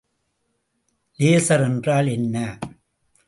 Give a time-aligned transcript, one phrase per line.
[1.19, 2.57] Laser என்றால் என்ன?